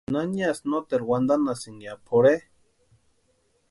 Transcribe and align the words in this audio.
¿Naniasï 0.13 0.63
noteru 0.71 1.05
wantanhasïni 1.11 1.83
ya 1.85 1.93
pʼorhe? 2.05 2.35